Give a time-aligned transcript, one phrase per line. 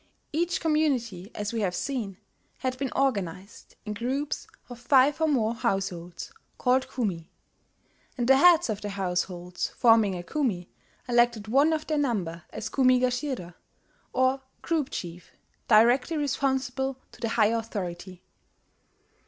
[0.33, 2.17] Each community, as we have seen,
[2.57, 7.29] had been organized in groups of five or more households, called kumi;
[8.17, 10.71] and the heads of the households forming a kumi
[11.07, 13.53] elected one of their number as kumi gashira,
[14.11, 15.33] or group chief,
[15.67, 18.23] directly responsible to the higher authority.